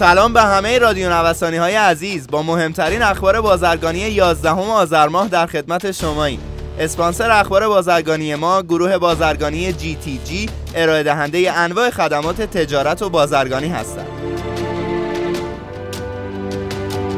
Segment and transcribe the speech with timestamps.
[0.00, 2.26] سلام به همه رادیو نوسانی های عزیز.
[2.26, 6.40] با مهمترین اخبار بازرگانی 11 آذر ماه در خدمت شماییم.
[6.78, 13.10] اسپانسر اخبار بازرگانی ما گروه بازرگانی جی تی جی ارائه دهنده انواع خدمات تجارت و
[13.10, 14.06] بازرگانی هستند.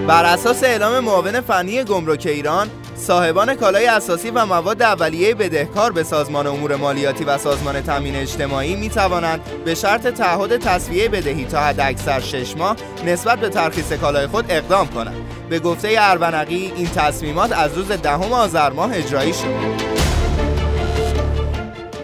[0.07, 2.71] بر اساس اعلام معاون فنی گمرک ایران
[3.03, 8.77] صاحبان کالای اساسی و مواد اولیه بدهکار به سازمان امور مالیاتی و سازمان تامین اجتماعی
[8.77, 14.27] می توانند به شرط تعهد تصویه بدهی تا حداکثر 6 ماه نسبت به ترخیص کالای
[14.27, 15.17] خود اقدام کنند.
[15.49, 19.93] به گفته اربنقی این تصمیمات از روز دهم آذر ماه اجرایی شد.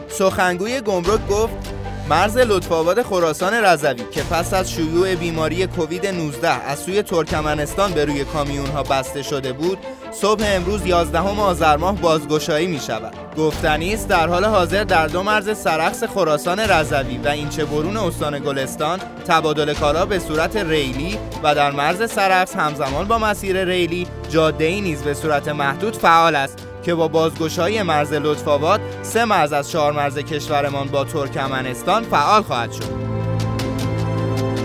[0.08, 1.67] سخنگوی گمرک گفت
[2.10, 8.04] مرز لطفآباد خراسان رضوی که پس از شیوع بیماری کووید 19 از سوی ترکمنستان به
[8.04, 9.78] روی کامیون ها بسته شده بود
[10.12, 15.22] صبح امروز 11 آذر ماه بازگشایی می شود گفتنی است در حال حاضر در دو
[15.22, 21.54] مرز سرخس خراسان رضوی و اینچه برون استان گلستان تبادل کالا به صورت ریلی و
[21.54, 26.67] در مرز سرخس همزمان با مسیر ریلی جاده ای نیز به صورت محدود فعال است.
[26.88, 32.72] که با بازگشایی مرز لطفآباد سه مرز از چهار مرز کشورمان با ترکمنستان فعال خواهد
[32.72, 32.84] شد.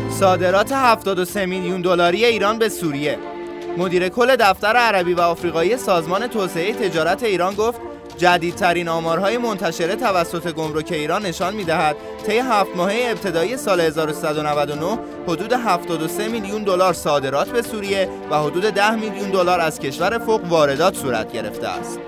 [0.10, 3.18] صادرات 73 میلیون دلاری ایران به سوریه
[3.78, 7.80] مدیر کل دفتر عربی و آفریقایی سازمان توسعه تجارت ایران گفت
[8.17, 15.53] جدیدترین آمارهای منتشره توسط گمرک ایران نشان می‌دهد طی هفت ماهه ابتدایی سال 1399 حدود
[15.53, 20.95] 73 میلیون دلار صادرات به سوریه و حدود 10 میلیون دلار از کشور فوق واردات
[20.95, 22.00] صورت گرفته است.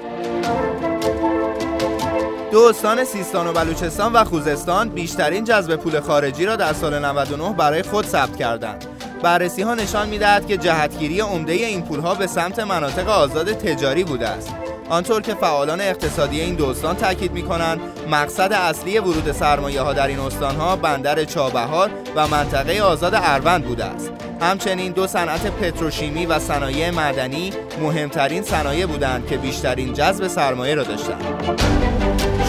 [2.52, 7.54] دو استان سیستان و بلوچستان و خوزستان بیشترین جذب پول خارجی را در سال 99
[7.54, 8.86] برای خود ثبت کردند.
[9.24, 14.04] بررسی ها نشان می‌دهد که جهتگیری عمده این پول ها به سمت مناطق آزاد تجاری
[14.04, 14.65] بوده است.
[14.90, 17.80] آنطور که فعالان اقتصادی این دو استان تاکید می کنند
[18.12, 23.66] مقصد اصلی ورود سرمایه ها در این استان ها بندر چابهار و منطقه آزاد اروند
[23.66, 24.12] بوده است.
[24.42, 30.84] همچنین دو صنعت پتروشیمی و صنایع معدنی مهمترین صنایع بودند که بیشترین جذب سرمایه را
[30.84, 31.24] داشتند.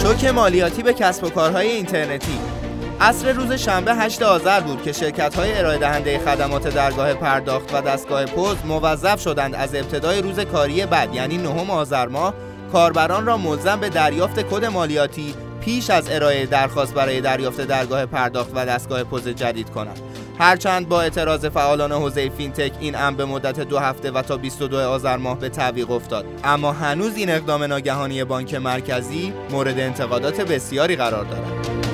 [0.02, 2.38] شوک مالیاتی به کسب و کارهای اینترنتی.
[3.00, 7.80] عصر روز شنبه 8 آذر بود که شرکت های ارائه دهنده خدمات درگاه پرداخت و
[7.80, 12.34] دستگاه پوز موظف شدند از ابتدای روز کاری بعد یعنی نهم آذر ماه
[12.72, 18.50] کاربران را ملزم به دریافت کد مالیاتی پیش از ارائه درخواست برای دریافت درگاه پرداخت
[18.54, 20.00] و دستگاه پوز جدید کنند.
[20.38, 24.78] هرچند با اعتراض فعالان حوزه فینتک این امر به مدت دو هفته و تا 22
[24.78, 26.24] آذر ماه به تعویق افتاد.
[26.44, 31.85] اما هنوز این اقدام ناگهانی بانک مرکزی مورد انتقادات بسیاری قرار دارد.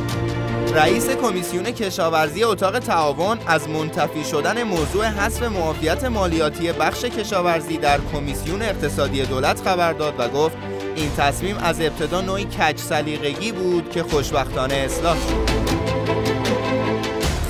[0.74, 8.00] رئیس کمیسیون کشاورزی اتاق تعاون از منتفی شدن موضوع حذف معافیت مالیاتی بخش کشاورزی در
[8.12, 10.56] کمیسیون اقتصادی دولت خبر داد و گفت
[10.96, 15.52] این تصمیم از ابتدا نوعی کج سلیقگی بود که خوشبختانه اصلاح شد.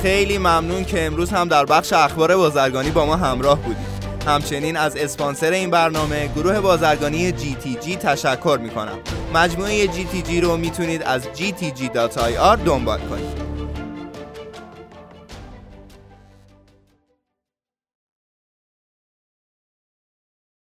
[0.03, 3.92] خیلی ممنون که امروز هم در بخش اخبار بازرگانی با ما همراه بودید.
[4.27, 8.99] همچنین از اسپانسر این برنامه گروه بازرگانی GTG تشکر می کنم
[9.35, 13.42] مجموعه GTG رو می‌تونید از gtg.ir دنبال کنید.